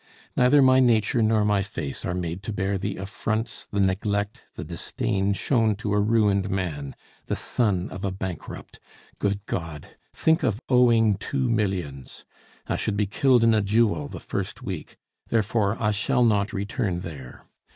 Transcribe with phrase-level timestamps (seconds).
[0.35, 4.63] Neither my nature nor my face are made to bear the affronts, the neglect, the
[4.63, 6.95] disdain shown to a ruined man,
[7.27, 8.79] the son of a bankrupt!
[9.19, 9.89] Good God!
[10.11, 12.25] think of owing two millions!
[12.65, 14.97] I should be killed in a duel the first week;
[15.29, 17.43] therefore I shall not return there.